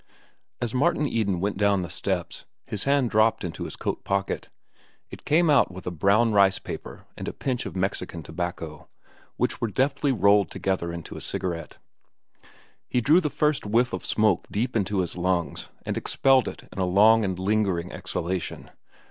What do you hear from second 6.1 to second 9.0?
rice paper and a pinch of Mexican tobacco,